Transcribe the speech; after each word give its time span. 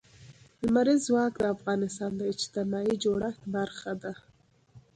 لمریز 0.63 1.01
ځواک 1.07 1.33
د 1.39 1.43
افغانستان 1.55 2.11
د 2.17 2.21
اجتماعي 2.33 2.95
جوړښت 3.03 3.41
برخه 3.55 3.91
ده. 4.01 4.13